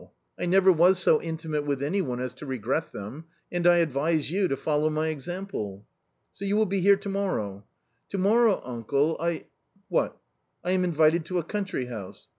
[0.39, 4.31] I never was so intimate with any one as to regret them, and I advise
[4.31, 5.85] you to follow my example."
[6.33, 7.65] "So you will be here to morrow
[8.09, 9.45] ?""To morrow, uncle, I
[9.89, 10.17] ""What?""
[10.63, 12.29] I am invited to a country house."